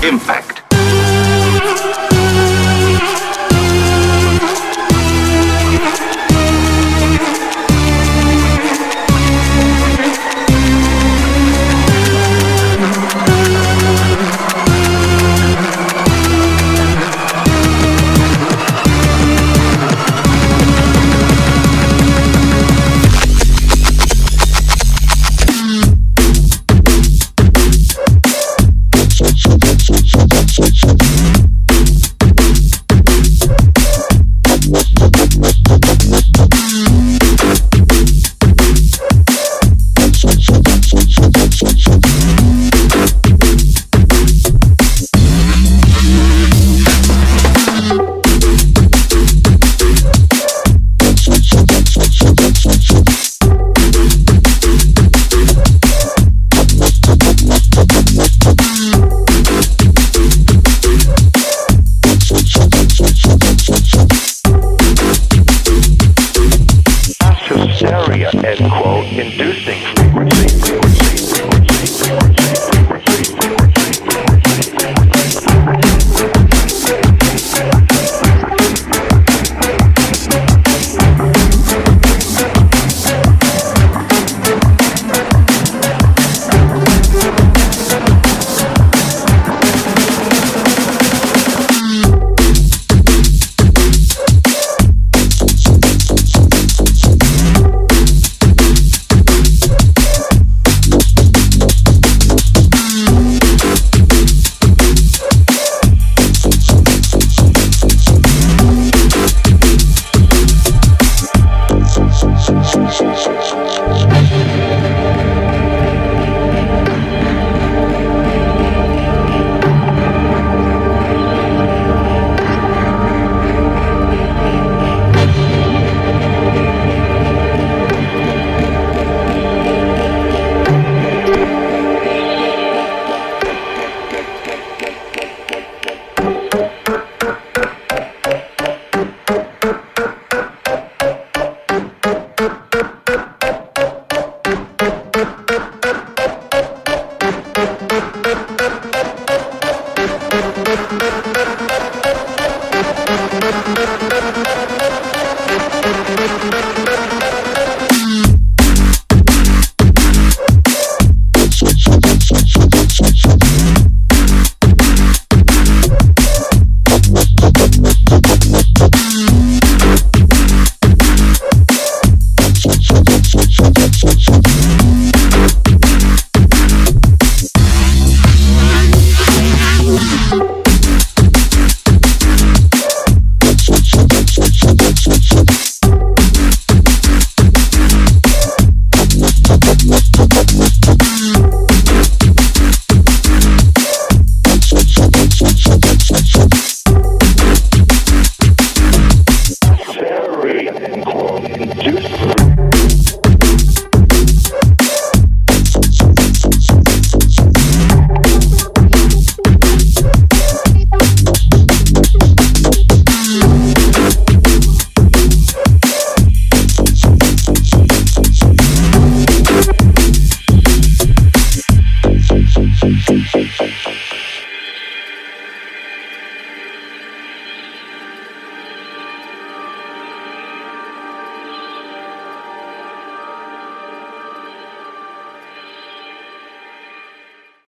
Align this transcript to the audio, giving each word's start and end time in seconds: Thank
Thank 0.00 0.49